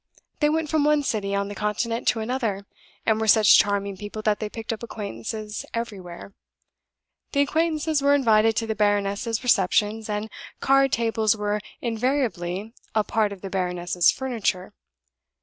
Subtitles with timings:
[0.39, 2.65] They went from one city on the Continent to another,
[3.05, 6.33] and were such charming people that they picked up acquaintances everywhere.
[7.33, 13.31] The acquaintances were invited to the baroness's receptions, and card tables were invariably a part
[13.31, 14.73] of the baroness's furniture.